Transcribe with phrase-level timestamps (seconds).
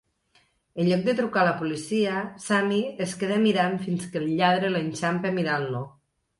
[0.83, 2.15] En lloc de trucar la policia,
[2.47, 5.87] Sammy es queda mirant fins que el lladre l'enxampa mirant-lo.